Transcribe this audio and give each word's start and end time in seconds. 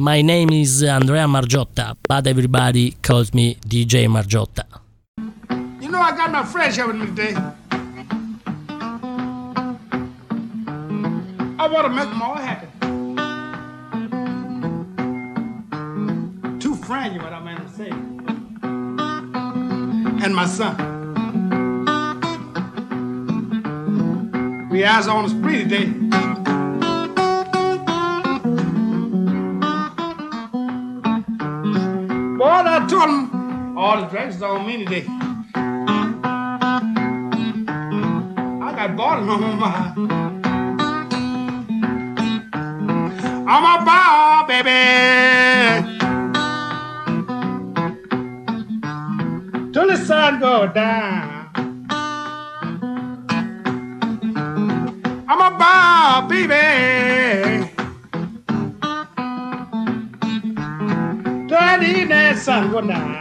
My 0.00 0.22
name 0.22 0.48
is 0.48 0.82
Andrea 0.82 1.26
Margiotta, 1.26 1.94
but 2.08 2.26
everybody 2.26 2.92
calls 3.02 3.34
me 3.34 3.56
DJ 3.56 4.08
Margiotta. 4.08 4.64
You 5.78 5.90
know, 5.90 6.00
I 6.00 6.16
got 6.16 6.32
my 6.32 6.42
with 6.86 6.96
me 6.96 7.04
today. 7.04 7.34
I 11.58 11.68
want 11.68 11.86
to 11.86 11.92
make 11.92 12.08
them 12.08 12.22
all 12.22 12.34
happy. 12.34 12.66
Two 16.60 16.74
friends, 16.76 17.22
what 17.22 17.34
I 17.34 17.40
meant 17.44 17.60
to 17.60 17.68
say. 17.74 17.90
And 20.24 20.34
my 20.34 20.46
son. 20.46 20.78
We 24.70 24.82
eyes 24.82 25.06
on 25.08 25.24
the 25.24 25.28
spree 25.28 25.58
today. 25.64 26.29
All 33.80 34.02
the 34.02 34.06
drinks 34.08 34.36
is 34.36 34.42
on 34.42 34.66
me 34.66 34.84
today. 34.84 35.06
I 38.66 38.72
got 38.76 38.94
bottles 38.94 39.28
on 39.30 39.58
my. 39.58 39.94
I'm 43.48 43.64
a 43.64 43.76
ball, 43.86 44.44
baby. 44.46 44.82
Till 49.72 49.88
the 49.88 49.96
sun 49.96 50.40
go 50.40 50.66
down. 50.66 51.50
I'm 55.26 55.40
a 55.40 55.50
ball, 55.58 56.28
baby. 56.28 56.64
Till 61.48 61.82
evening 61.82 62.36
sun 62.36 62.70
go 62.72 62.80
down. 62.82 63.19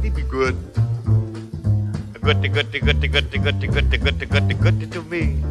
Lady, 0.00 0.10
be 0.10 0.22
good. 0.28 0.56
Goody, 2.20 2.48
goody, 2.48 2.80
goody, 2.80 3.08
goody, 3.08 3.38
goody, 3.38 3.66
goody, 3.66 3.98
goody, 3.98 4.26
goody, 4.26 4.54
goody 4.54 4.86
to 4.86 5.02
me. 5.02 5.42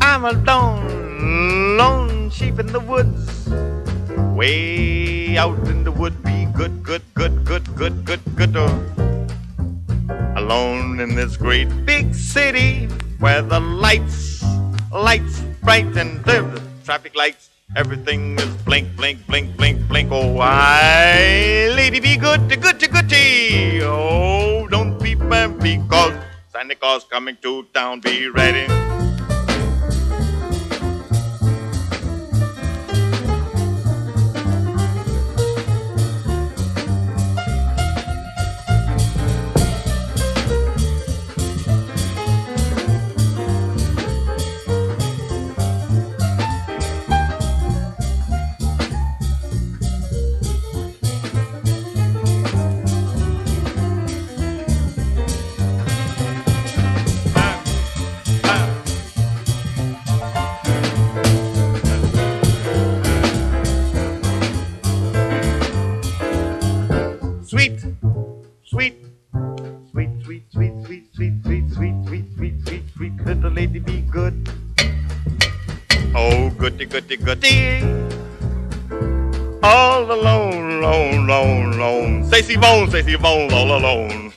I'm 0.00 0.24
a 0.24 0.32
lone, 0.32 1.76
lone 1.76 2.30
sheep 2.30 2.58
in 2.58 2.66
the 2.66 2.80
woods. 2.80 3.48
Way 4.36 5.38
out 5.38 5.58
in 5.68 5.84
the 5.84 5.92
wood, 5.92 6.22
be 6.22 6.46
good, 6.52 6.82
good, 6.82 7.02
good, 7.14 7.44
good, 7.44 7.76
good, 7.76 8.04
good, 8.04 8.20
good. 8.36 8.56
Oh. 8.56 9.26
Alone 10.36 11.00
in 11.00 11.14
this 11.14 11.36
great 11.36 11.68
big 11.86 12.14
city 12.14 12.86
where 13.20 13.42
the 13.42 13.60
lights, 13.60 14.44
lights 14.92 15.40
bright 15.62 15.96
and 15.96 16.22
the 16.24 16.60
traffic 16.84 17.14
lights, 17.14 17.48
everything 17.76 18.38
is 18.38 18.53
blink, 18.64 18.96
blink, 18.96 19.26
blink, 19.26 19.56
blink, 19.56 19.86
blink. 19.88 20.08
Oh, 20.12 20.38
I, 20.40 21.72
lady, 21.76 22.00
be 22.00 22.16
good, 22.16 22.48
to 22.48 22.56
good, 22.56 22.80
to 22.80 22.88
goody. 22.88 23.80
Oh, 23.82 24.66
don't 24.68 24.98
be 25.00 25.14
bad 25.14 25.58
because 25.60 26.14
Santa 26.52 26.74
Claus 26.74 27.04
coming 27.04 27.36
to 27.42 27.64
town. 27.74 28.00
Be 28.00 28.28
ready. 28.28 28.66
Goody. 77.44 77.82
All 79.62 80.10
alone, 80.10 80.82
alone, 80.82 81.28
alone, 81.28 81.72
alone. 81.74 82.24
Stacy 82.24 82.56
Bones, 82.56 82.90
Stacy 82.90 83.16
Bones, 83.16 83.52
all 83.52 83.76
alone. 83.76 84.32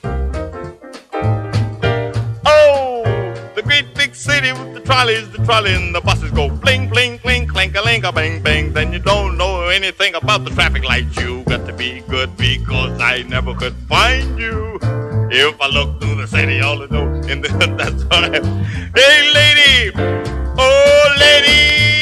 Oh, 2.46 3.02
the 3.54 3.62
great 3.62 3.94
big 3.94 4.14
city 4.14 4.52
with 4.52 4.74
the 4.74 4.80
trolleys, 4.80 5.30
the 5.30 5.44
trolley 5.44 5.74
and 5.74 5.94
the 5.94 6.00
buses 6.00 6.30
go 6.30 6.48
bling, 6.48 6.88
bling, 6.88 7.18
bling, 7.18 7.46
clink 7.46 7.76
a 7.76 7.82
link 7.82 8.04
a 8.04 8.12
bang, 8.12 8.42
bang. 8.42 8.72
Then 8.72 8.92
you 8.92 8.98
don't 8.98 9.36
know 9.36 9.68
anything 9.68 10.14
about 10.14 10.44
the 10.44 10.50
traffic 10.50 10.84
lights. 10.84 11.16
You 11.16 11.42
got 11.44 11.66
to 11.66 11.72
be 11.72 12.00
good 12.08 12.36
because 12.36 13.00
I 13.00 13.22
never 13.22 13.54
could 13.54 13.74
find 13.88 14.38
you. 14.38 14.78
If 15.30 15.60
I 15.60 15.68
look 15.68 16.00
through 16.00 16.16
the 16.16 16.26
city, 16.26 16.60
all 16.60 16.82
in 16.82 17.42
the 17.42 17.48
that's 17.78 18.04
what 18.04 18.24
I. 18.24 18.40
Hey, 18.94 19.30
lady, 19.34 19.92
oh, 20.58 21.16
lady, 21.18 21.97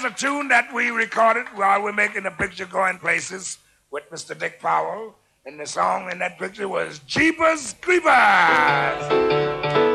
here's 0.00 0.12
a 0.12 0.16
tune 0.16 0.48
that 0.48 0.72
we 0.72 0.90
recorded 0.90 1.46
while 1.54 1.82
we're 1.82 1.92
making 1.92 2.22
the 2.22 2.30
picture 2.30 2.66
going 2.66 2.98
places 2.98 3.58
with 3.90 4.08
Mr. 4.10 4.38
Dick 4.38 4.60
Powell. 4.60 5.14
And 5.46 5.58
the 5.58 5.66
song 5.66 6.10
in 6.10 6.18
that 6.18 6.38
picture 6.38 6.68
was 6.68 6.98
Jeepers 7.00 7.74
Creepers. 7.80 9.87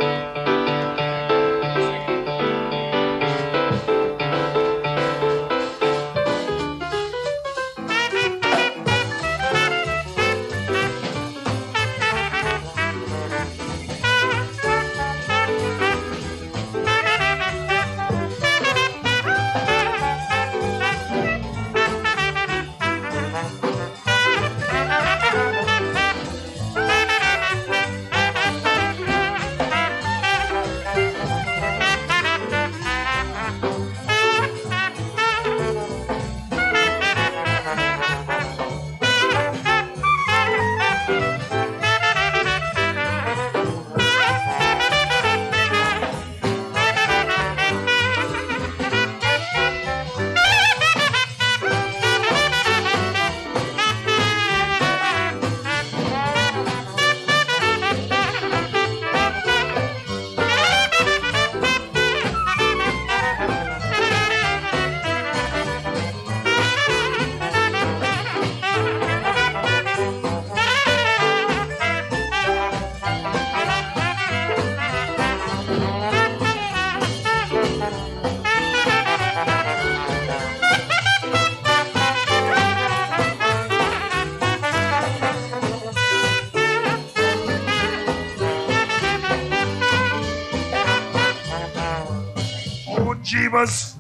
Jeebus 93.53 93.97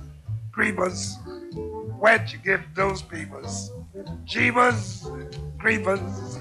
Creepers. 0.51 1.19
Where'd 1.99 2.31
you 2.31 2.39
get 2.39 2.61
those 2.73 3.03
peepers? 3.03 3.71
Jeebus 4.25 5.05
Creepers. 5.59 6.39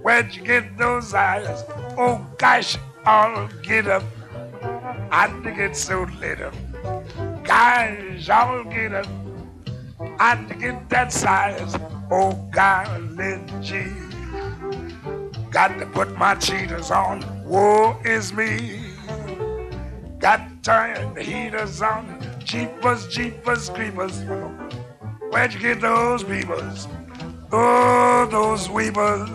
Where'd 0.00 0.34
you 0.34 0.42
get 0.42 0.78
those 0.78 1.12
eyes? 1.12 1.62
Oh 1.98 2.26
gosh, 2.38 2.78
I'll 3.04 3.48
get. 3.62 3.86
I 5.10 5.28
think 5.42 5.58
it's 5.58 5.78
so 5.78 6.04
lit. 6.20 6.38
Gosh, 7.44 8.30
I'll 8.30 8.64
get 8.64 8.94
up. 8.94 9.06
I 10.18 10.36
get 10.58 10.88
that 10.88 11.12
size. 11.12 11.76
Oh 12.10 12.32
golly 12.50 13.44
gee. 13.60 13.92
Got 15.50 15.78
to 15.78 15.86
put 15.92 16.16
my 16.16 16.34
cheaters 16.36 16.90
on. 16.90 17.22
Woe 17.44 18.00
is 18.06 18.32
me. 18.32 18.80
Got 20.18 20.48
to 20.48 20.56
turn 20.62 21.12
the 21.12 21.22
heaters 21.22 21.82
on 21.82 22.17
jeepers, 22.48 23.06
jeepers, 23.08 23.68
creepers. 23.68 24.22
Where'd 25.30 25.52
you 25.52 25.60
get 25.60 25.82
those 25.82 26.24
beavers? 26.24 26.88
Oh, 27.52 28.26
those 28.30 28.70
weavers. 28.70 29.28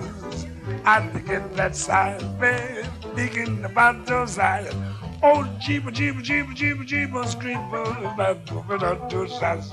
I'm 0.84 1.12
thinking 1.12 1.54
that 1.54 1.76
side, 1.76 2.24
man. 2.40 2.90
Thinking 3.16 3.64
about 3.66 4.08
those 4.08 4.40
islands. 4.40 4.76
Oh, 5.22 5.48
jeepers, 5.60 5.94
jeepers, 5.94 6.24
jeepers, 6.24 6.56
jeeper, 6.56 6.84
jeepers, 6.84 7.36
creepers. 7.36 7.88
I'm 8.18 8.44
talking 8.46 8.84
on 8.84 9.10
to 9.10 9.30
sides. 9.30 9.70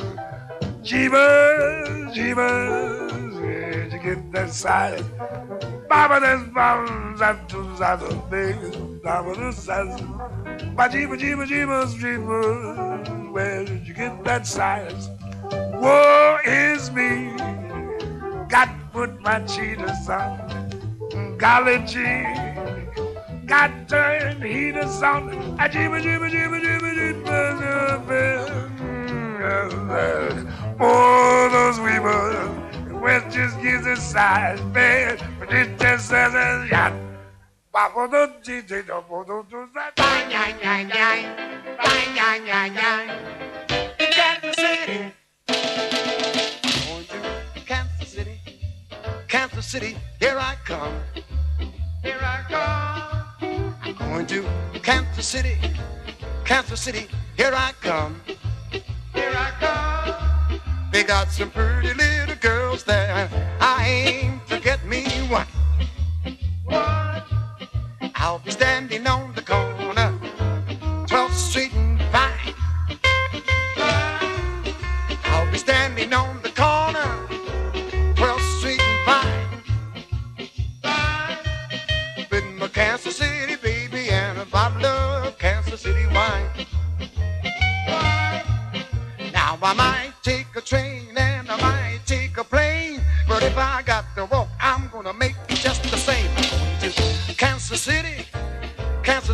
Jeepers, 0.82 2.14
jeepers. 2.14 3.34
Where'd 3.40 3.92
you 3.92 3.98
get 4.00 4.32
that 4.32 4.50
side? 4.50 5.02
Baba, 5.88 6.20
there's 6.20 6.46
bombs 6.50 7.22
and 7.22 7.48
two 7.48 7.74
sides 7.78 8.02
of 8.02 8.28
things. 8.28 8.76
Baba, 9.02 9.34
there's 9.34 9.56
sides. 9.56 10.02
My 10.74 10.88
jeepers, 10.88 11.20
jeepers, 11.20 11.48
jeepers, 11.48 11.94
jeepers 11.94 13.19
where 13.30 13.64
did 13.64 13.86
you 13.86 13.94
get 13.94 14.24
that 14.24 14.46
size? 14.46 15.10
Woe 15.74 16.38
is 16.44 16.90
me, 16.92 17.36
got 18.48 18.66
to 18.68 18.86
put 18.92 19.20
my 19.20 19.40
cheetahs 19.46 20.08
on. 20.08 21.36
Golly 21.38 21.78
gee, 21.86 22.24
got 23.46 23.88
turn 23.88 24.42
heaters 24.42 25.02
on. 25.02 25.30
Jeebus, 25.58 26.02
Jeebus, 26.02 26.30
Jeebus, 26.32 26.62
Jeebus, 26.62 28.06
Jeebus, 28.08 28.70
Jeebus. 29.40 30.76
Oh, 30.80 31.48
those 31.52 31.80
weavers, 31.80 32.92
West 33.02 33.34
just 33.36 33.60
gives 33.62 33.86
a 33.86 33.96
size, 33.96 34.62
man, 34.74 35.18
but 35.38 35.52
it 35.52 35.78
just 35.80 36.08
says 36.08 36.34
a 36.34 36.68
yacht. 36.70 36.94
Baba 37.72 38.08
do 38.10 38.26
di 38.42 38.62
di 38.62 38.82
do 38.82 39.00
bo 39.08 39.22
do 39.22 39.46
do 39.48 39.68
that. 39.74 39.94
Bang 39.94 40.28
yang 40.28 40.58
yang 40.58 40.90
yang, 40.90 41.22
bang 41.78 42.16
yang 42.18 42.42
yang 42.42 42.74
yang. 42.74 43.06
In 43.94 44.10
Kansas 44.10 44.56
City, 44.58 45.14
Kansas 47.64 48.08
City, 48.10 48.40
Kansas 49.28 49.66
City, 49.66 49.96
here 50.18 50.36
I 50.36 50.56
come, 50.66 50.98
here 52.02 52.18
I 52.18 52.42
come. 52.50 53.94
Going 53.94 54.26
to 54.26 54.42
Kansas 54.82 55.26
City, 55.26 55.54
Kansas 56.44 56.80
City, 56.80 57.06
here 57.36 57.54
I 57.54 57.70
come, 57.80 58.20
here 59.14 59.30
I 59.30 59.50
come. 59.62 60.60
They 60.90 61.04
got 61.04 61.30
some 61.30 61.52
pretty 61.52 61.94
little 61.94 62.34
girls 62.34 62.82
there. 62.82 63.30
I 63.60 63.86
aim 63.86 64.40
to 64.48 64.58
get 64.58 64.84
me. 64.84 65.06
One. 65.30 65.46
I'll 68.22 68.38
be 68.38 68.50
standing 68.50 69.06
on 69.06 69.32
the 69.34 69.40
corner, 69.40 70.12
12th 71.08 71.32
Street 71.32 71.72
and 71.74 71.98
Vine. 72.12 72.54
I'll 75.24 75.50
be 75.50 75.56
standing 75.56 76.12
on 76.12 76.42
the 76.42 76.50
corner, 76.50 77.26
12th 78.14 78.58
Street 78.58 78.80
and 78.80 79.04
Vine. 79.06 79.62
With 82.30 82.44
my 82.58 82.68
Kansas 82.68 83.16
City 83.16 83.56
baby 83.56 84.10
and 84.10 84.38
a 84.38 84.44
bottle 84.44 84.84
of 84.84 85.38
Kansas 85.38 85.80
City 85.80 86.06
wine. 86.14 86.66
Now 89.32 89.58
I 89.62 89.72
might 89.72 89.99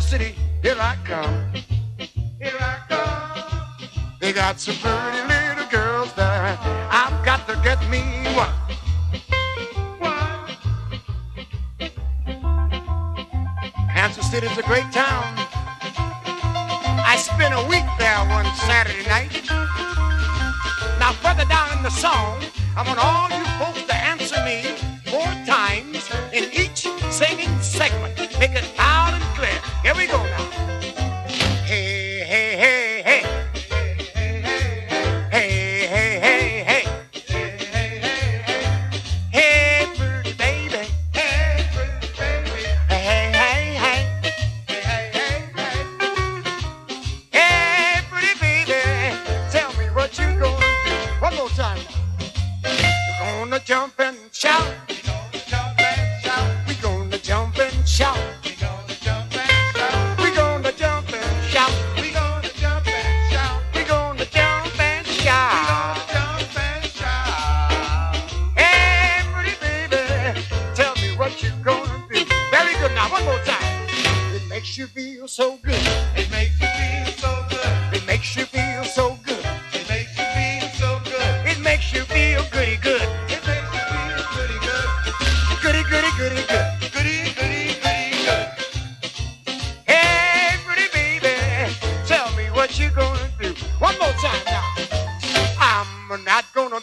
City, 0.07 0.35
here 0.61 0.77
I 0.79 0.95
come, 1.03 1.51
here 2.39 2.55
I 2.61 2.79
come. 2.87 4.07
They 4.21 4.31
got 4.31 4.57
some 4.57 4.75
pretty 4.75 5.21
little 5.27 5.69
girls 5.69 6.13
there. 6.13 6.57
I've 6.89 7.25
got 7.25 7.45
to 7.49 7.59
get 7.61 7.77
me 7.89 8.23
one. 8.33 8.53
One. 9.99 10.47
Kansas 13.93 14.31
City's 14.31 14.57
a 14.57 14.63
great 14.63 14.89
town. 14.93 15.25
I 17.03 17.17
spent 17.19 17.53
a 17.53 17.67
week 17.67 17.83
there 17.99 18.17
one 18.29 18.45
Saturday 18.55 19.05
night. 19.09 19.43
Now, 20.99 21.11
further 21.11 21.43
down 21.49 21.75
in 21.75 21.83
the 21.83 21.91
song, 21.91 22.41
I 22.77 22.83
want 22.87 22.97
all 22.97 23.29
you 23.37 23.43
folks 23.59 23.83
to 23.87 23.93
answer 23.93 24.41
me 24.45 24.63
four 25.11 25.27
times 25.45 26.09
in 26.31 26.49
each 26.53 26.87
singing 27.11 27.59
segment. 27.59 28.17
Make 28.39 28.51
it 28.51 28.66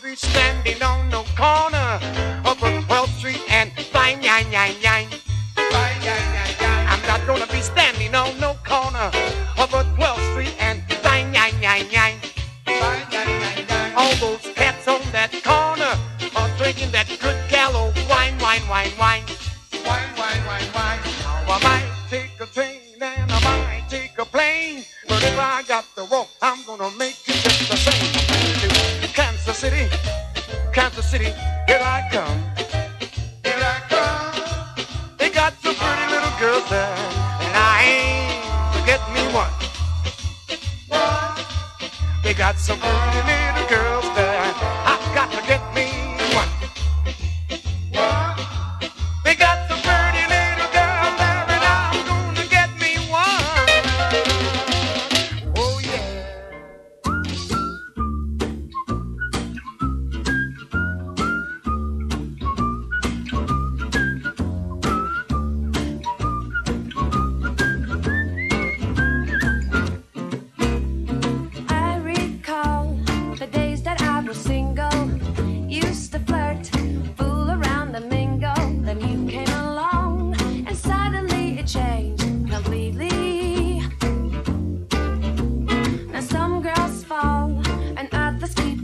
be 0.05 0.15
standing 0.15 0.83
on 0.83 1.09
no 1.09 1.25
corner 1.35 1.74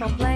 Okay. 0.02 0.30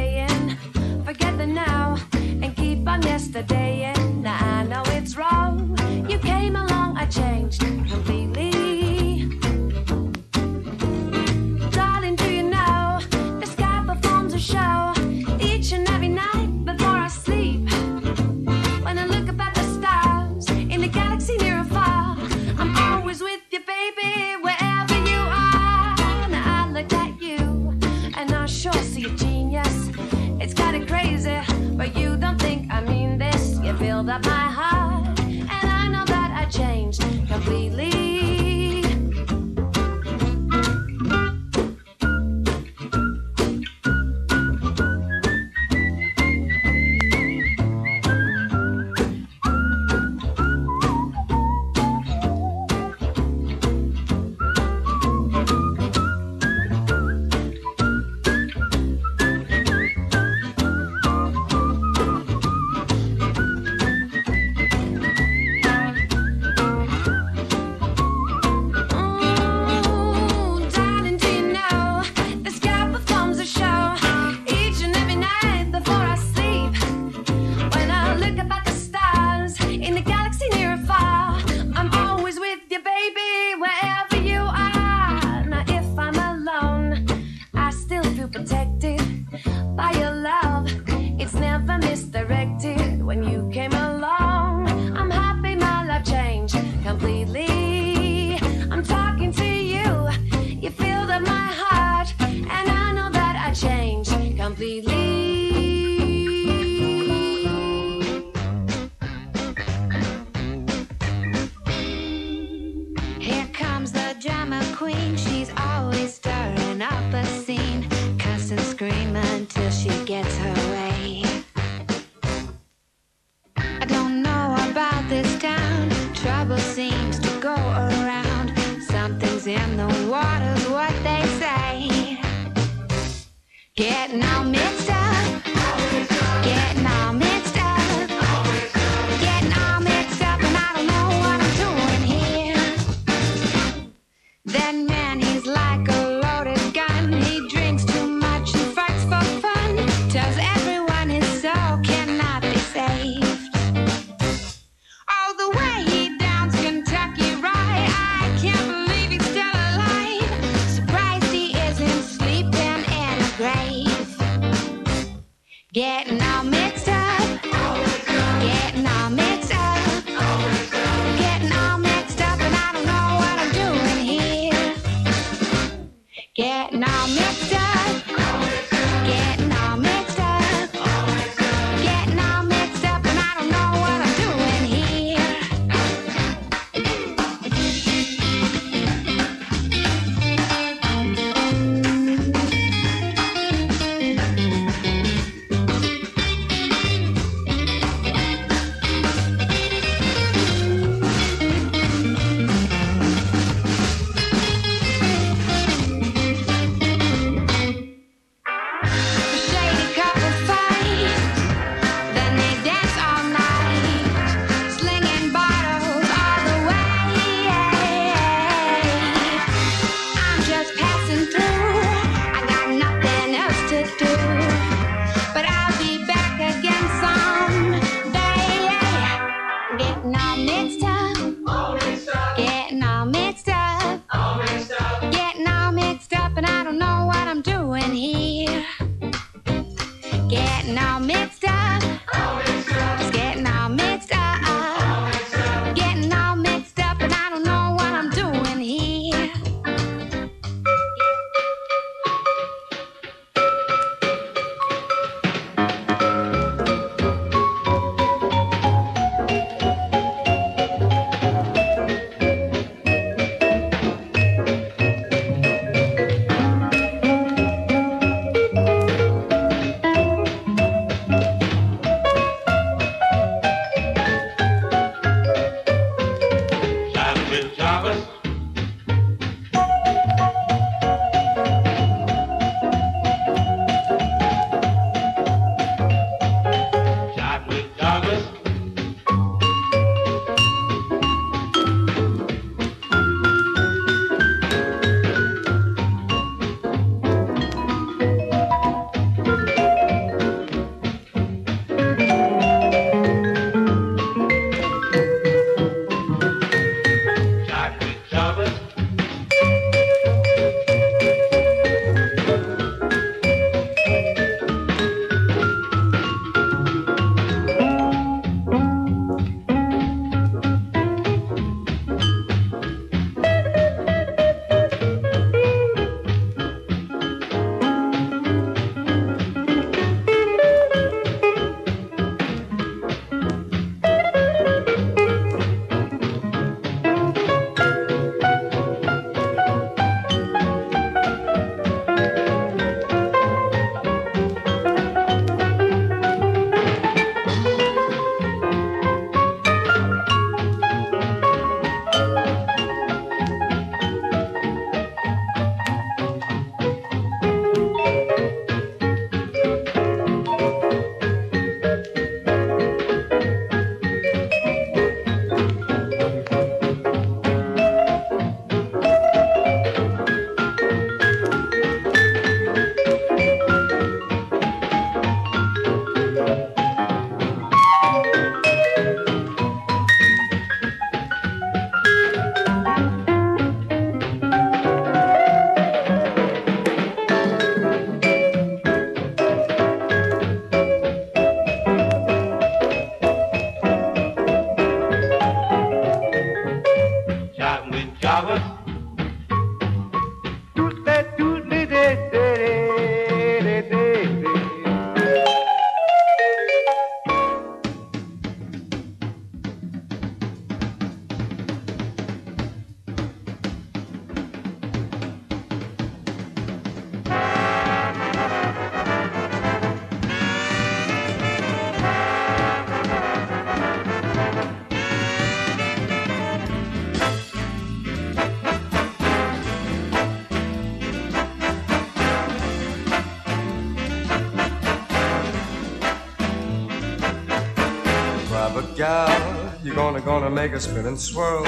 Make 440.45 440.53
her 440.53 440.61
spin 440.61 440.85
and 440.85 441.01
swirl. 441.01 441.43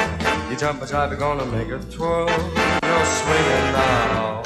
You 0.49 0.57
jump 0.57 0.81
a 0.81 0.87
jive, 0.87 1.11
you're 1.11 1.19
gonna 1.19 1.45
make 1.57 1.69
her 1.69 1.83
twirl. 1.97 2.31
You're 2.89 3.09
swinging 3.21 3.67
now. 3.83 4.43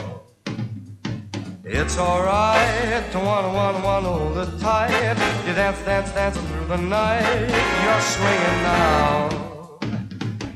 It's 1.62 1.96
alright 1.96 3.04
to 3.12 3.18
wanna 3.20 3.52
wanna 3.58 3.80
wanna 3.88 4.08
hold 4.08 4.38
it 4.38 4.50
tight. 4.58 5.16
You 5.46 5.54
dance, 5.54 5.80
dance, 5.84 6.10
dancing 6.10 6.42
through 6.48 6.66
the 6.66 6.78
night. 6.78 7.48
You're 7.84 8.04
swinging 8.14 8.60
now. 8.74 9.78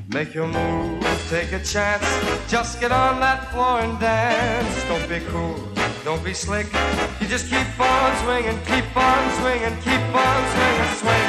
Make 0.08 0.34
your 0.34 0.48
move, 0.48 1.04
take 1.30 1.52
a 1.52 1.62
chance. 1.62 2.08
Just 2.48 2.80
get 2.80 2.90
on 2.90 3.20
that 3.20 3.52
floor 3.52 3.78
and 3.78 3.94
dance. 4.00 4.74
Don't 4.90 5.08
be 5.08 5.20
cool, 5.32 5.56
don't 6.04 6.24
be 6.24 6.34
slick. 6.34 6.66
You 7.20 7.28
just 7.28 7.46
keep 7.48 7.70
on 7.78 8.10
swinging, 8.22 8.58
keep 8.70 8.88
on 8.96 9.22
swinging, 9.38 9.76
keep 9.86 10.04
on 10.26 10.40
swinging, 10.52 10.92
swing. 11.00 11.23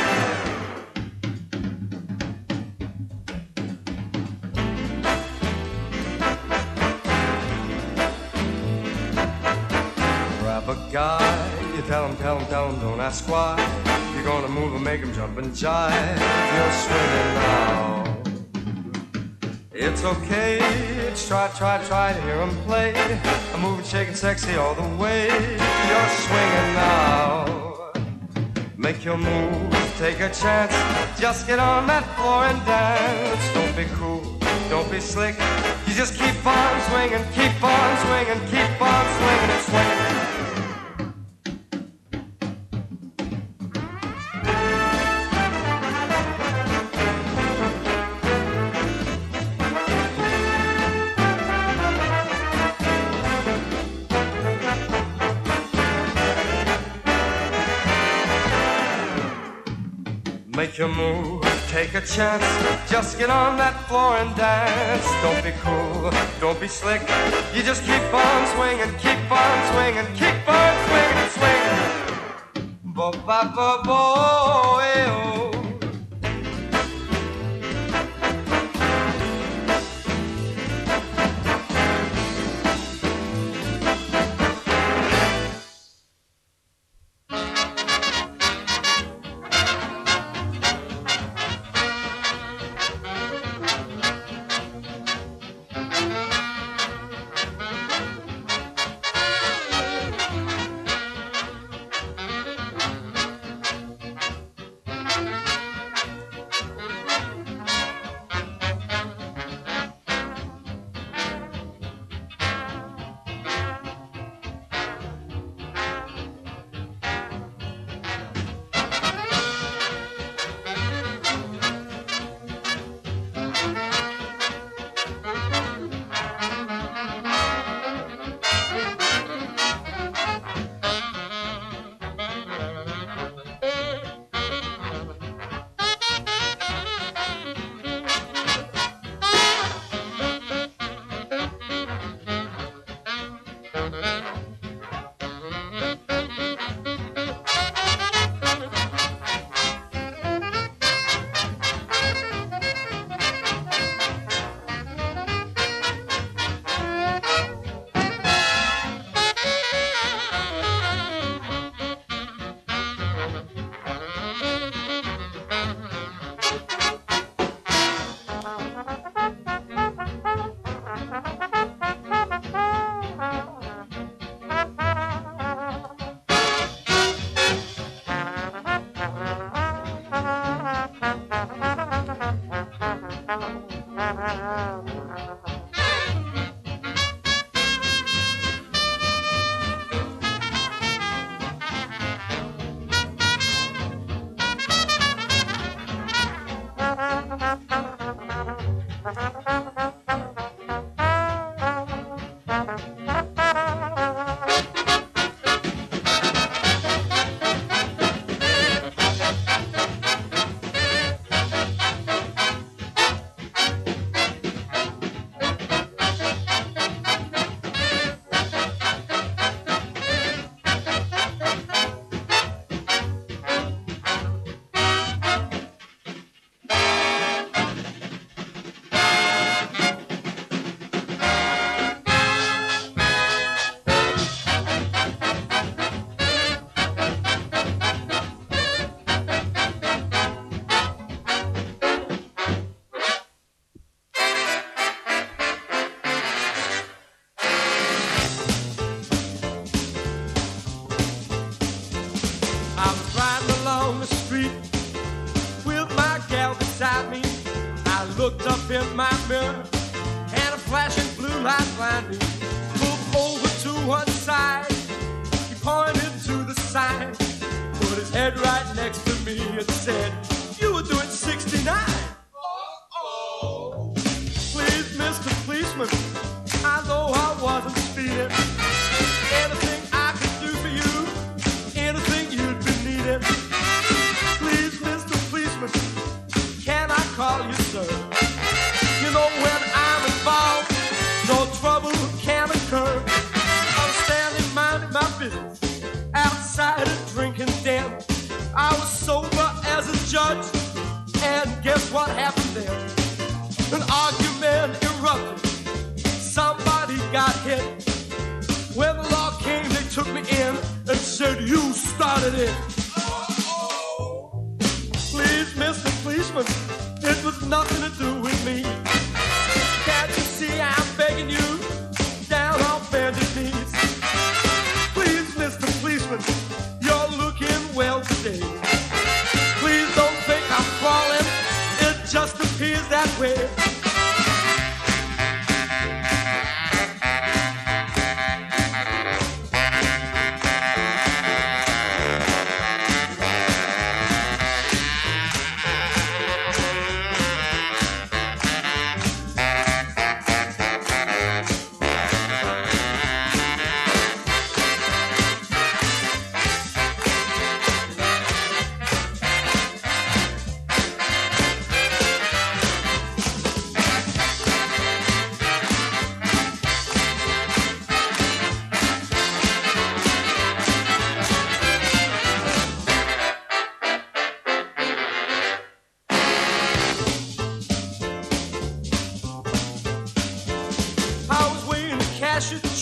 Guy, 10.95 11.75
you 11.75 11.81
tell 11.81 12.07
him, 12.07 12.15
tell 12.15 12.39
him, 12.39 12.45
tell 12.47 12.71
him, 12.71 12.79
don't 12.79 13.01
ask 13.01 13.27
why. 13.27 13.51
You're 14.13 14.23
gonna 14.23 14.47
move 14.47 14.73
and 14.75 14.81
make 14.81 15.01
him 15.01 15.13
jump 15.13 15.37
and 15.37 15.51
jive. 15.51 16.17
You're 16.55 16.75
swinging 16.83 17.31
now. 17.43 18.17
It's 19.73 20.05
okay, 20.05 20.59
try, 21.27 21.49
try, 21.49 21.83
try 21.83 22.13
to 22.13 22.21
hear 22.21 22.39
him 22.39 22.55
play. 22.63 22.93
I'm 23.53 23.61
moving, 23.61 23.83
shaking, 23.83 24.15
sexy 24.15 24.55
all 24.55 24.73
the 24.73 24.87
way. 24.95 25.27
You're 25.89 26.11
swinging 26.23 26.71
now. 26.79 27.91
Make 28.77 29.03
your 29.03 29.17
move, 29.17 29.95
take 29.97 30.21
a 30.21 30.29
chance. 30.29 30.73
Just 31.19 31.45
get 31.45 31.59
on 31.59 31.87
that 31.87 32.05
floor 32.15 32.45
and 32.45 32.59
dance. 32.65 33.43
Don't 33.53 33.75
be 33.75 33.83
cool, 33.99 34.21
don't 34.69 34.89
be 34.89 35.01
slick. 35.01 35.35
You 35.87 35.93
just 35.93 36.13
keep 36.17 36.39
on 36.45 36.73
swinging, 36.87 37.25
keep 37.33 37.61
on 37.61 37.89
swinging, 38.05 38.39
keep 38.47 38.81
on 38.81 39.03
swinging 39.17 39.51
and 39.55 39.63
swinging. 39.67 40.24
Make 60.75 60.79
your 60.79 60.89
move, 60.89 61.41
take 61.69 61.93
a 61.93 62.01
chance. 62.01 62.43
Just 62.91 63.17
get 63.17 63.29
on 63.29 63.55
that 63.55 63.87
floor 63.87 64.17
and 64.17 64.35
dance. 64.35 65.07
Don't 65.23 65.41
be 65.41 65.53
cool, 65.61 66.11
don't 66.41 66.59
be 66.59 66.67
slick. 66.67 67.01
You 67.53 67.63
just 67.63 67.85
keep 67.85 68.03
on 68.13 68.47
swinging, 68.53 68.93
keep 68.99 69.31
on 69.31 69.57
swinging, 69.71 70.05
keep 70.19 70.35
on 70.45 70.73
swinging 70.85 71.29
swinging. 71.37 72.83
Bo 72.93 73.11
ba 73.11 73.53
ba 73.55 73.79
bo 73.85 74.79
eh, 74.81 75.05
oh. 75.07 75.44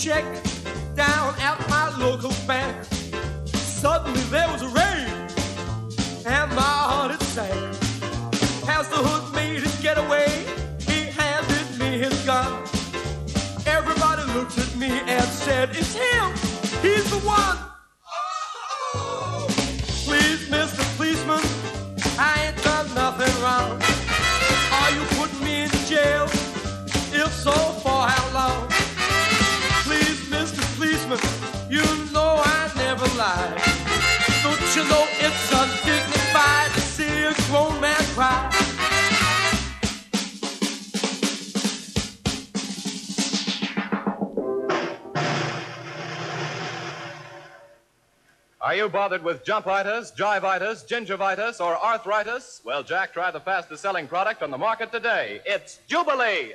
check 0.04 0.24
down 0.94 1.34
at 1.40 1.58
my 1.70 1.88
local 1.96 2.30
bank. 2.46 2.76
Suddenly 3.54 4.20
there 4.24 4.46
was 4.52 4.60
a 4.60 4.68
rain, 4.68 5.08
and 6.26 6.50
my 6.54 6.60
heart 6.60 7.12
it 7.12 7.22
sank. 7.22 7.54
As 8.68 8.86
the 8.90 8.96
hood 8.96 9.34
made 9.34 9.62
his 9.62 9.74
getaway, 9.80 10.28
he 10.80 11.06
handed 11.06 11.78
me 11.78 11.96
his 11.96 12.14
gun. 12.26 12.52
Everybody 13.64 14.24
looked 14.34 14.58
at 14.58 14.76
me 14.76 14.90
and 14.90 15.24
said, 15.24 15.70
It's 15.70 15.94
him, 15.94 16.32
he's 16.82 17.08
the 17.08 17.20
one. 17.26 17.63
grown 37.54 37.80
man 37.80 38.02
cry. 38.16 38.50
Are 48.60 48.74
you 48.74 48.88
bothered 48.88 49.22
with 49.22 49.44
jumpitis, 49.44 50.16
jivitis, 50.16 50.84
gingivitis, 50.88 51.60
or 51.60 51.76
arthritis? 51.76 52.60
Well, 52.64 52.82
Jack, 52.82 53.12
try 53.12 53.30
the 53.30 53.38
fastest 53.38 53.82
selling 53.82 54.08
product 54.08 54.42
on 54.42 54.50
the 54.50 54.58
market 54.58 54.90
today. 54.90 55.40
It's 55.46 55.78
Jubilee. 55.86 56.54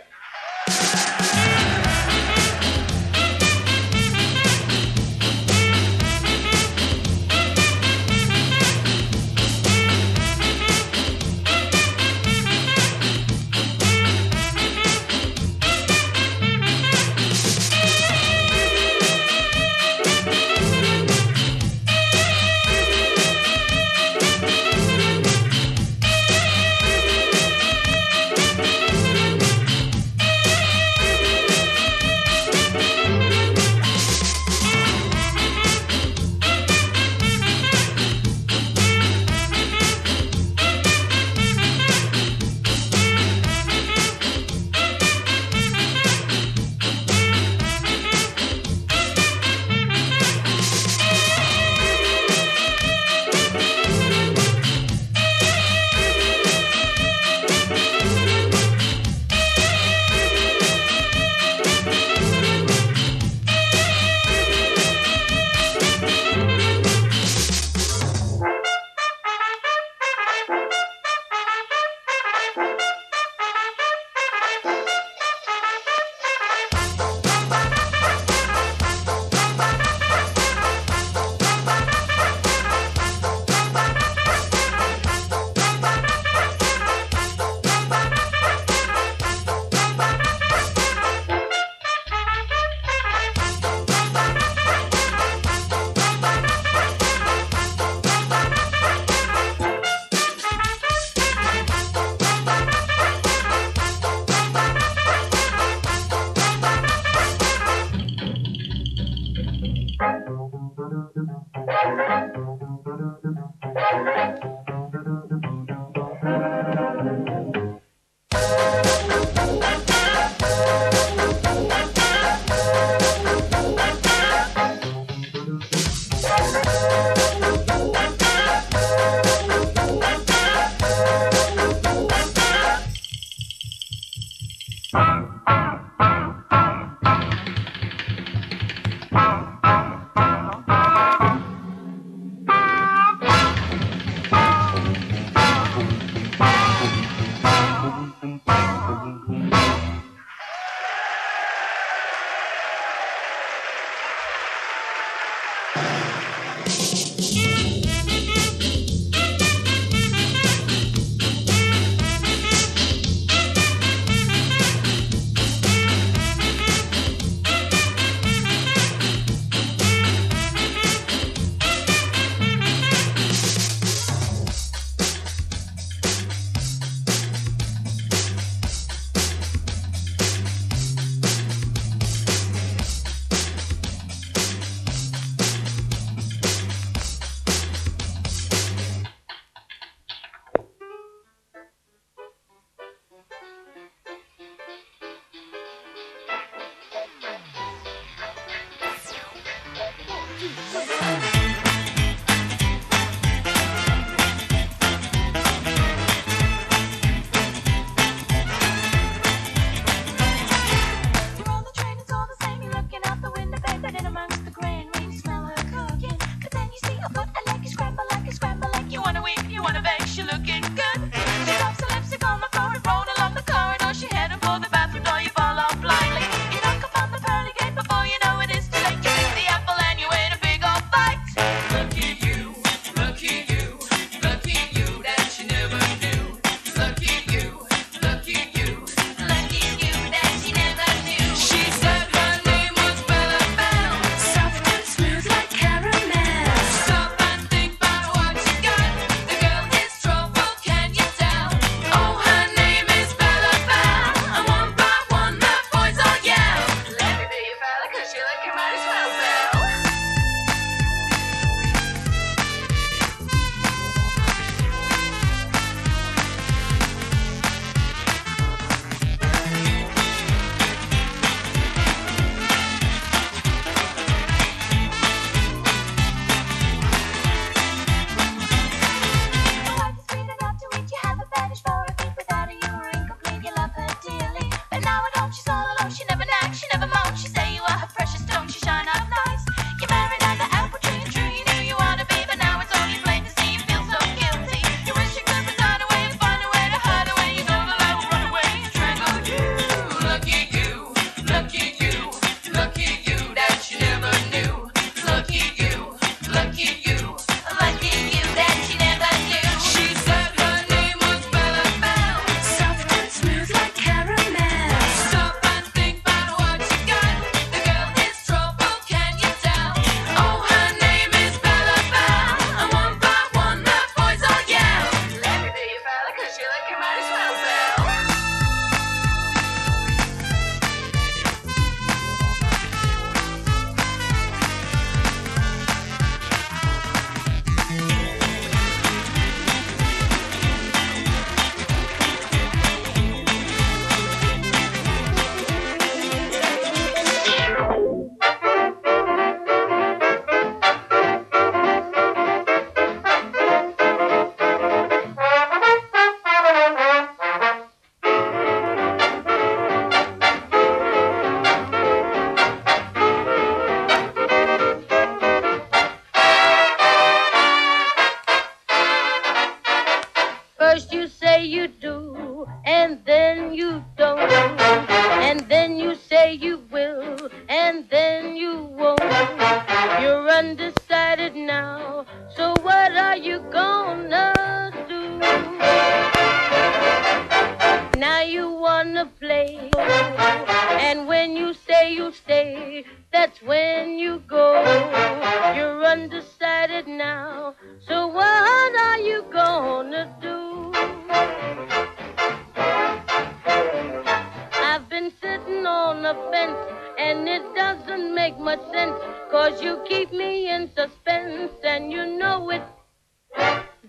And 406.09 407.29
it 407.29 407.43
doesn't 407.53 408.15
make 408.15 408.39
much 408.39 408.61
sense, 408.71 408.95
cause 409.29 409.61
you 409.61 409.79
keep 409.87 410.11
me 410.11 410.49
in 410.49 410.67
suspense 410.73 411.51
and 411.63 411.91
you 411.91 412.05
know 412.17 412.49
it. 412.49 412.63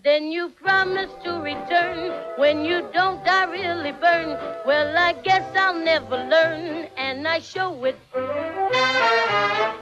Then 0.03 0.31
you 0.31 0.51
promise 0.51 1.11
to 1.25 1.41
return. 1.41 2.13
When 2.37 2.65
you 2.65 2.89
don't, 2.93 3.27
I 3.27 3.45
really 3.45 3.93
burn. 3.93 4.39
Well, 4.67 4.99
I 4.99 5.15
guess 5.15 5.45
I'll 5.57 5.75
never 5.75 6.17
learn, 6.17 6.89
and 6.99 7.27
I 7.27 7.39
show 7.41 7.85
it. 7.85 7.99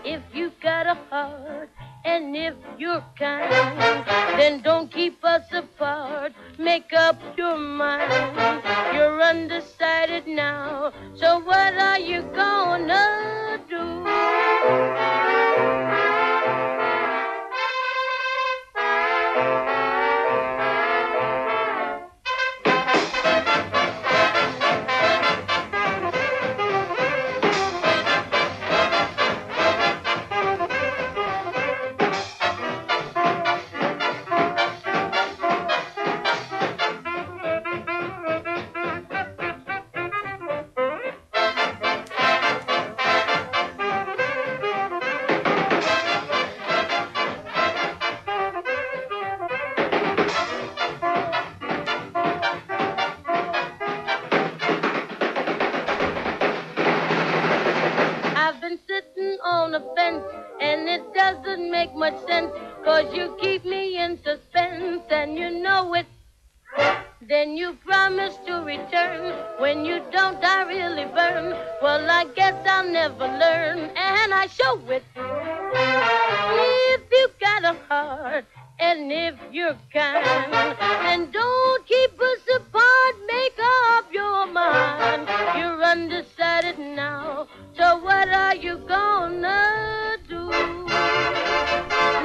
If 0.05 0.23
you 0.33 0.53
got 0.63 0.87
a 0.87 0.95
heart 1.11 1.71
and 2.05 2.37
if 2.37 2.55
you're 2.79 3.05
kind, 3.19 3.53
then 4.39 4.61
don't 4.63 4.91
keep 4.91 5.25
us 5.25 5.45
apart. 5.53 6.33
Make 6.59 6.93
up 6.93 7.21
your 7.37 7.57
mind. 7.57 8.13
You're 8.95 9.21
undecided 9.23 10.27
now. 10.27 10.93
So 11.15 11.41
what 11.41 11.75
are 11.75 11.99
you 11.99 12.23
gonna 12.35 13.61
do? 13.69 14.09
learn, 73.39 73.91
and 73.97 74.35
I 74.35 74.47
show 74.47 74.81
it. 74.89 75.05
If 75.17 77.03
you 77.11 77.29
got 77.41 77.65
a 77.65 77.77
heart, 77.89 78.45
and 78.81 79.11
if 79.13 79.35
you're 79.53 79.77
kind, 79.93 80.55
and 81.11 81.33
don't 81.33 81.87
keep 81.87 82.21
us 82.21 82.41
apart, 82.57 83.15
make 83.27 83.59
up 83.59 84.13
your 84.13 84.47
mind. 84.47 85.29
You're 85.59 85.83
undecided 85.83 86.79
now, 86.79 87.49
so 87.77 87.99
what 87.99 88.29
are 88.29 88.55
you 88.55 88.79
gonna 88.87 90.17
do? 90.29 90.51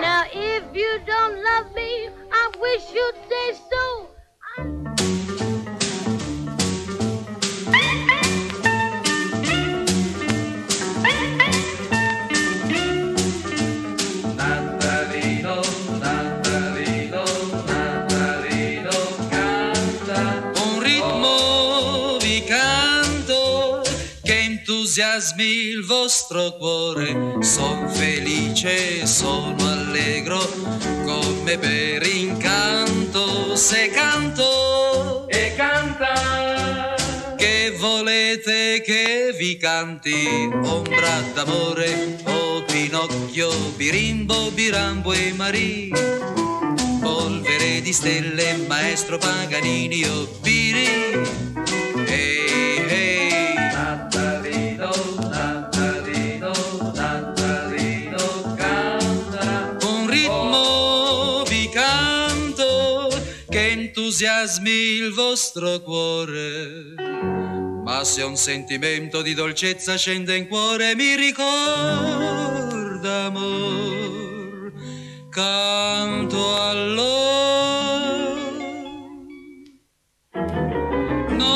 Now, 0.02 0.24
if 0.32 0.64
you 0.74 1.00
don't 1.06 1.44
love 1.44 1.74
me, 1.74 2.10
I 2.32 2.52
wish 2.60 2.84
you'd 2.94 3.16
say 3.30 3.54
so. 3.72 4.10
I... 4.58 5.43
entusiasmi 25.14 25.44
il 25.44 25.86
vostro 25.86 26.54
cuore. 26.58 27.38
Son 27.42 27.88
felice, 27.90 29.06
sono 29.06 29.56
allegro 29.60 30.40
come 31.06 31.58
per 31.58 32.04
incanto 32.08 33.56
se 33.56 33.90
canto 33.90 35.28
e 35.28 35.54
canta. 35.56 36.96
Che 37.38 37.76
volete 37.78 38.82
che 38.84 39.36
vi 39.38 39.58
canti? 39.58 40.50
Ombra 40.52 41.22
d'amore, 41.34 42.18
o 42.26 42.64
Pinocchio, 42.64 43.52
Birimbo, 43.76 44.50
Birambo 44.52 45.14
e 45.14 45.32
Marì. 45.34 45.92
Polvere 47.02 47.82
di 47.82 47.94
stelle, 47.94 48.58
maestro 48.68 49.20
Paganini, 49.20 50.04
o 50.06 50.28
Biri. 50.42 51.93
Entusiasmi 64.14 64.70
il 64.70 65.12
vostro 65.12 65.82
cuore. 65.82 66.94
Ma 67.84 68.04
se 68.04 68.22
un 68.22 68.38
sentimento 68.38 69.24
di 69.24 69.34
dolcezza 69.34 69.98
scende 69.98 70.38
in 70.38 70.48
cuore 70.48 70.94
mi 70.96 71.16
ricorda 71.16 73.26
amor, 73.26 74.72
canto 75.32 76.62
allora. 76.62 77.42
Nostalgia, 81.30 81.48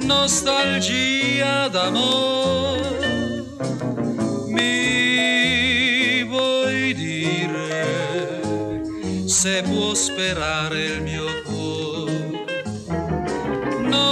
nostalgia 0.00 1.68
d'amor. 1.68 2.25
Se 9.46 9.62
può 9.62 9.94
sperare 9.94 10.86
il 10.86 11.02
mio 11.02 11.42
cuore? 11.44 12.44
Nostalgia, 13.78 14.08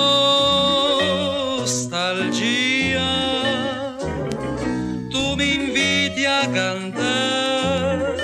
tu 5.09 5.35
mi 5.35 5.55
inviti 5.55 6.25
a 6.25 6.49
cantare 6.49 8.15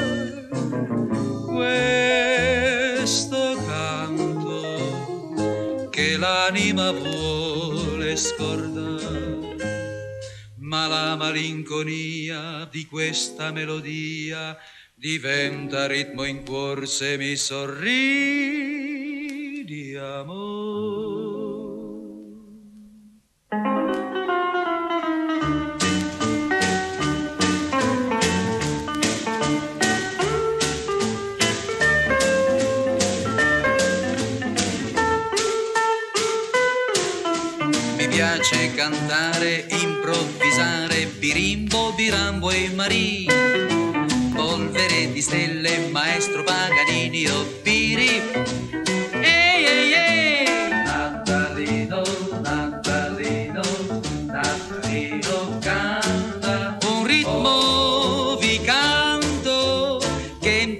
questo 1.46 3.56
canto 3.66 5.88
che 5.90 6.16
l'anima 6.16 6.92
vuole 6.92 8.14
scordare. 8.14 9.56
Ma 10.58 10.86
la 10.86 11.16
malinconia 11.16 12.68
di 12.70 12.86
questa 12.86 13.50
melodia 13.50 14.56
diventa 15.00 15.86
ritmo 15.86 16.24
in 16.26 16.44
cuor 16.44 16.86
se 16.86 17.16
mi 17.16 17.34
sorridi 17.34 18.49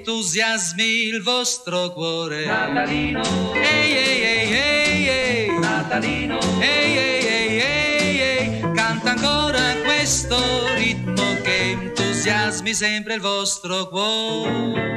entusiasmi 0.01 1.03
il 1.09 1.21
vostro 1.21 1.91
cuore. 1.91 2.45
Natalino, 2.45 3.53
ehi, 3.53 3.95
ehi, 3.95 4.23
ehi, 4.23 4.53
ehi, 4.53 5.07
ehi. 5.07 5.59
Natalino, 5.59 6.39
ehi, 6.59 6.97
ehi, 6.97 7.25
ehi, 7.27 7.59
ehi, 7.59 8.19
ehi. 8.19 8.71
Canta 8.73 9.11
ancora 9.11 9.75
questo 9.83 10.73
ritmo 10.73 11.35
che 11.43 11.69
entusiasmi 11.69 12.73
sempre 12.73 13.13
il 13.13 13.21
vostro 13.21 13.87
cuore. 13.89 14.89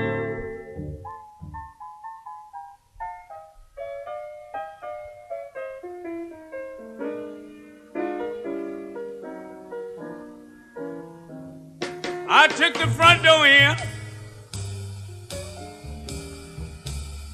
I 12.27 12.49
took 12.49 12.75
the 12.75 12.89
front 12.89 13.23
door 13.23 13.47
in, 13.47 13.77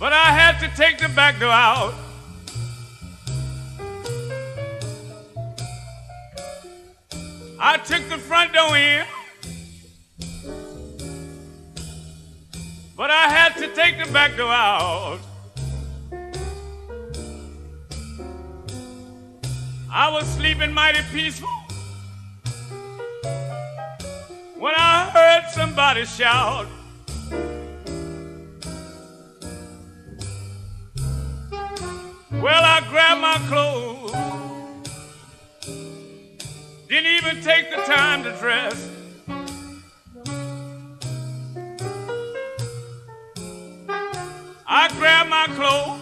but 0.00 0.14
I 0.14 0.32
had 0.32 0.58
to 0.60 0.68
take 0.74 0.96
the 0.96 1.10
back 1.10 1.38
door 1.38 1.50
out. 1.50 1.92
I 7.60 7.76
took 7.76 8.08
the 8.08 8.16
front 8.16 8.54
door 8.54 8.74
in, 8.74 9.04
but 12.96 13.10
I 13.10 13.28
had 13.28 13.54
to 13.58 13.74
take 13.74 14.02
the 14.02 14.10
back 14.10 14.38
door 14.38 14.50
out. 14.50 15.20
I 19.92 20.10
was 20.10 20.26
sleeping 20.28 20.72
mighty 20.72 21.02
peaceful 21.12 21.48
when 24.56 24.72
I 24.74 25.10
heard 25.12 25.50
somebody 25.52 26.06
shout. 26.06 26.66
Well, 32.42 32.64
I 32.64 32.80
grabbed 32.88 33.20
my 33.20 33.36
clothes, 33.48 34.12
didn't 36.88 37.12
even 37.12 37.42
take 37.42 37.70
the 37.70 37.76
time 37.82 38.22
to 38.22 38.32
dress. 38.38 38.88
I 44.66 44.88
grabbed 44.96 45.28
my 45.28 45.48
clothes, 45.48 46.00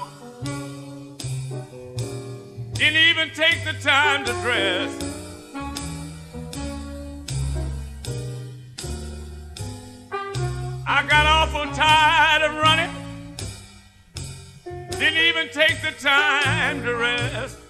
didn't 2.74 3.03
even 3.03 3.30
take 3.34 3.64
the 3.64 3.72
time 3.82 4.24
to 4.24 4.32
dress. 4.34 4.95
I 10.86 11.05
got 11.09 11.26
awful 11.26 11.66
tired 11.74 12.43
of 12.43 12.55
running. 12.62 12.97
Didn't 14.99 15.18
even 15.18 15.49
take 15.51 15.80
the 15.80 15.92
time 15.92 16.82
to 16.82 16.92
rest. 16.96 17.67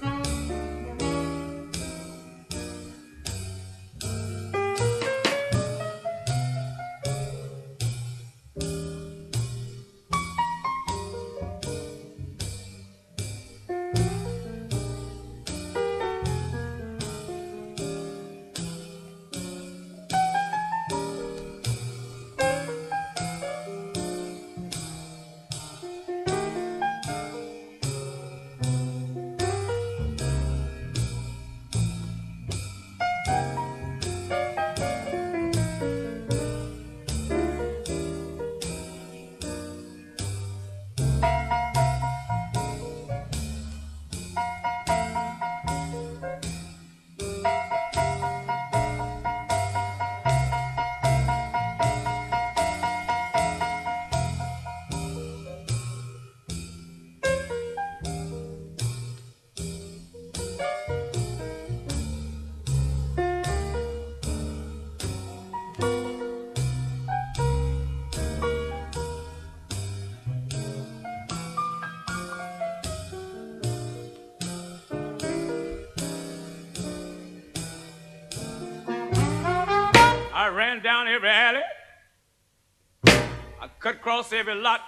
Every 84.39 84.55
lot. 84.55 84.81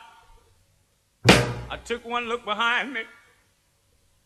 I 1.26 1.76
took 1.84 2.04
one 2.04 2.28
look 2.28 2.44
behind 2.44 2.92
me. 2.92 3.00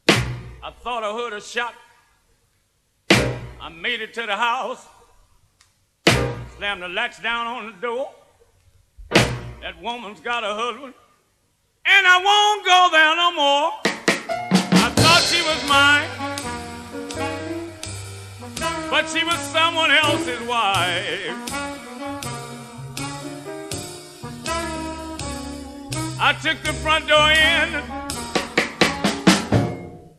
I 0.08 0.70
thought 0.82 1.02
I 1.02 1.12
heard 1.12 1.32
a 1.32 1.40
shot. 1.40 1.74
I 3.08 3.70
made 3.70 4.02
it 4.02 4.12
to 4.14 4.26
the 4.26 4.36
house. 4.36 4.86
Slammed 6.58 6.82
the 6.82 6.88
latch 6.88 7.22
down 7.22 7.46
on 7.46 7.66
the 7.66 7.72
door. 7.80 8.10
That 9.62 9.80
woman's 9.80 10.20
got 10.20 10.44
a 10.44 10.52
husband. 10.52 10.92
And 11.86 12.06
I 12.06 12.18
won't 12.28 12.64
go 12.66 12.88
there 12.92 13.16
no 13.16 13.32
more. 13.32 13.72
I 14.84 14.90
thought 15.00 15.22
she 15.22 15.40
was 15.40 15.60
mine. 15.66 16.08
But 18.90 19.08
she 19.08 19.24
was 19.24 19.38
someone 19.38 19.90
else's 19.90 20.46
wife. 20.46 21.73
I 26.26 26.32
took 26.32 26.56
the 26.62 26.72
front 26.72 27.06
door 27.06 27.30
in. 27.32 27.74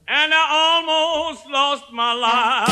And 0.08 0.34
I 0.36 0.45
almost 0.62 1.49
lost 1.49 1.91
my 1.91 2.14
life. 2.14 2.68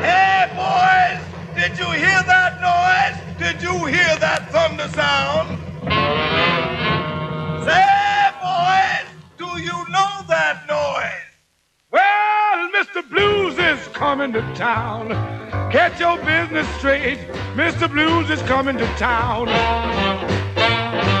Hey, 0.00 0.48
boys, 0.56 1.20
did 1.54 1.78
you 1.78 1.90
hear 1.90 2.22
that 2.24 2.62
noise? 2.64 3.18
Did 3.36 3.60
you 3.62 3.84
hear 3.84 4.16
that 4.16 4.50
thunder 4.50 4.88
sound? 4.94 5.58
Say, 7.66 8.30
boys, 8.40 9.06
do 9.36 9.60
you 9.60 9.84
know 9.90 10.24
that 10.28 10.64
noise? 10.66 11.28
Well, 11.90 12.70
Mr. 12.72 13.06
Blues 13.06 13.58
is 13.58 13.86
coming 13.88 14.32
to 14.32 14.40
town. 14.54 15.36
Get 15.72 15.98
your 15.98 16.16
business 16.18 16.68
straight. 16.76 17.18
Mr. 17.56 17.90
Blues 17.90 18.30
is 18.30 18.40
coming 18.42 18.78
to 18.78 18.86
town. 18.96 19.46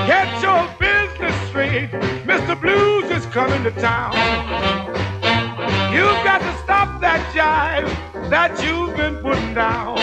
Get 0.06 0.40
your 0.40 0.68
business 0.78 1.34
straight. 1.48 1.90
Mr. 2.24 2.58
Blues 2.60 3.10
is 3.10 3.26
coming 3.26 3.64
to 3.64 3.72
town. 3.72 4.12
You've 5.92 6.22
got 6.22 6.38
to 6.38 6.58
stop 6.62 7.00
that 7.00 7.20
jive 7.34 8.30
that 8.30 8.62
you've 8.62 8.96
been 8.96 9.16
putting 9.16 9.52
down. 9.52 9.98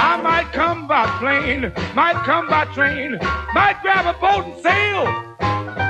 I 0.00 0.18
might 0.22 0.50
come 0.52 0.88
by 0.88 1.06
plane, 1.18 1.70
might 1.94 2.16
come 2.24 2.48
by 2.48 2.64
train, 2.72 3.18
might 3.52 3.78
grab 3.82 4.06
a 4.06 4.18
boat 4.18 4.46
and 4.46 4.62
sail. 4.62 5.28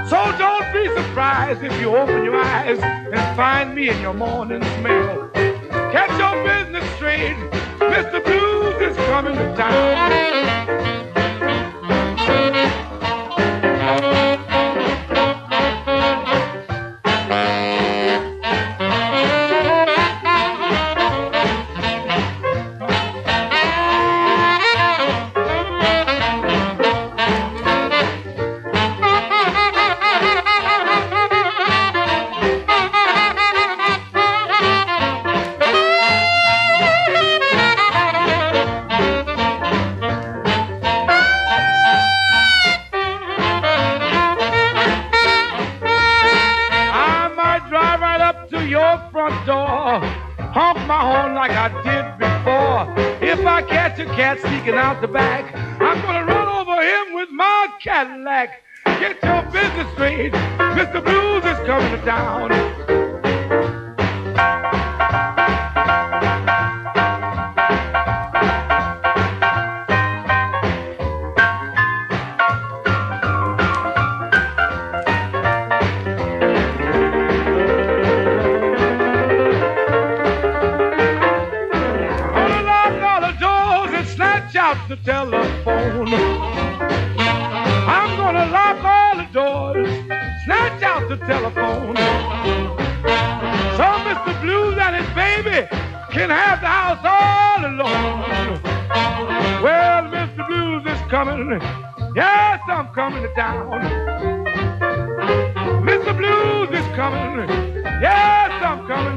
So 0.08 0.36
don't 0.36 0.72
be 0.72 0.88
surprised 1.00 1.62
if 1.62 1.80
you 1.80 1.96
open 1.96 2.24
your 2.24 2.36
eyes 2.36 2.78
and 2.80 3.36
find 3.36 3.76
me 3.76 3.90
in 3.90 4.00
your 4.00 4.14
morning's 4.14 4.66
mail. 4.82 5.30
Catch 5.92 6.18
your 6.18 6.44
business 6.44 6.84
straight. 6.96 7.36
Mr. 7.80 8.22
Blues 8.24 8.90
is 8.90 8.96
coming 9.06 9.34
to 9.34 9.56
town. 9.56 11.07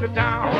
I'm 0.02 0.08
coming 0.08 0.16
to 0.16 0.20
town. 0.20 0.51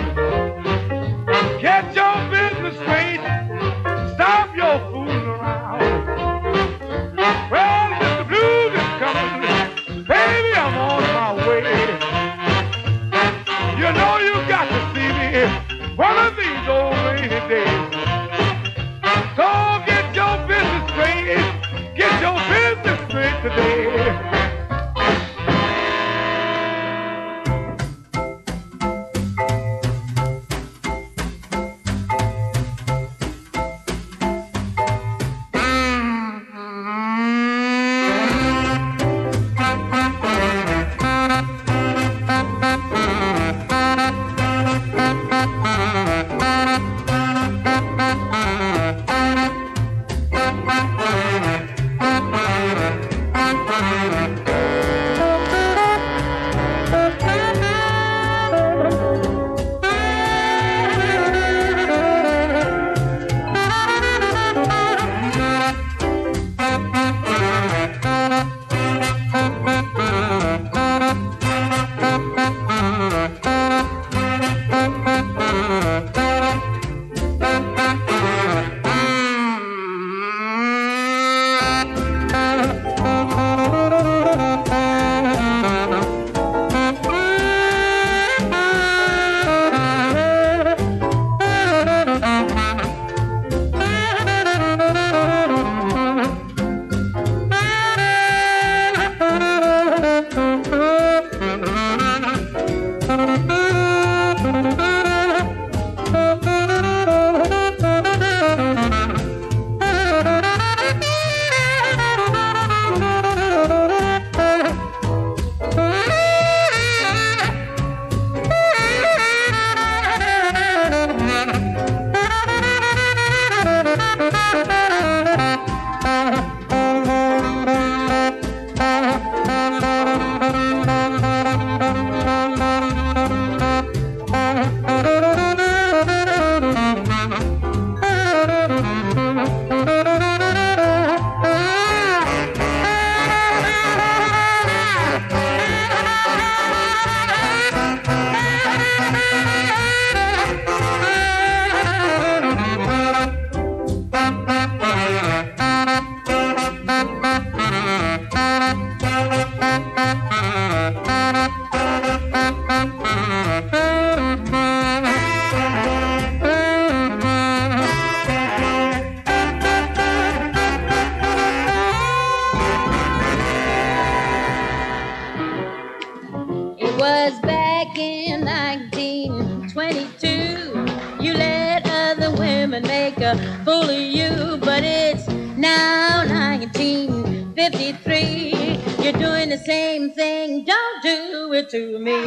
1953. 186.62 188.78
You're 189.02 189.12
doing 189.14 189.48
the 189.48 189.58
same 189.66 190.12
thing, 190.12 190.64
don't 190.64 191.02
do 191.02 191.52
it 191.54 191.68
to 191.70 191.98
me. 191.98 192.22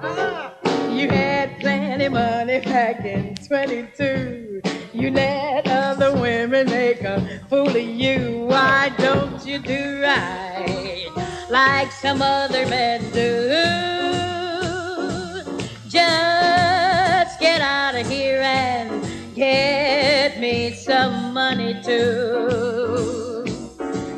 Ah, 0.00 0.54
you 0.90 1.08
had 1.08 1.58
plenty 1.58 2.08
money 2.08 2.60
back 2.60 3.04
in 3.04 3.34
22. 3.34 4.62
You 4.92 5.10
let 5.10 5.66
other 5.66 6.14
women 6.14 6.66
make 6.66 7.02
a 7.02 7.40
fool 7.50 7.68
of 7.68 7.76
you. 7.76 8.44
Why 8.46 8.90
don't 8.98 9.44
you 9.44 9.58
do 9.58 10.02
right 10.02 11.08
like 11.50 11.90
some 11.90 12.22
other 12.22 12.64
men 12.68 13.10
do? 13.10 14.01
Get 19.42 20.38
me 20.38 20.72
some 20.72 21.34
money 21.34 21.74
too. 21.82 23.44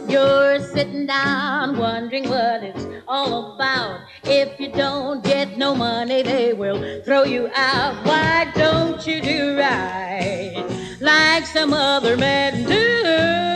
You're 0.07 0.59
sitting 0.75 1.07
down 1.07 1.79
wondering 1.79 2.29
what 2.29 2.63
it's 2.63 2.87
all 3.09 3.55
about. 3.55 4.01
If 4.25 4.61
you 4.61 4.71
don't 4.71 5.25
get 5.25 5.57
no 5.57 5.75
money, 5.75 6.23
they 6.23 6.53
will 6.53 7.03
throw 7.05 7.25
you 7.25 7.49
out. 7.55 8.05
Why 8.05 8.53
don't 8.55 9.07
you 9.07 9.23
do 9.23 9.59
right 9.59 10.63
like 11.01 11.47
some 11.47 11.73
other 11.73 12.19
men 12.19 12.69
do? 12.69 13.54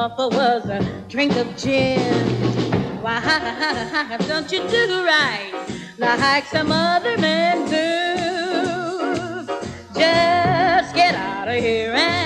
Offer 0.00 0.28
was 0.34 0.64
a 0.64 0.80
drink 1.10 1.36
of 1.36 1.46
gin. 1.58 2.24
Why 3.02 3.20
don't 4.28 4.50
you 4.50 4.66
do 4.66 5.04
right 5.04 5.52
like 5.98 6.46
some 6.46 6.72
other 6.72 7.18
men 7.18 7.68
do? 7.68 9.44
Just 10.00 10.94
get 10.94 11.14
out 11.14 11.48
of 11.48 11.62
here 11.62 11.92
and 11.92 12.19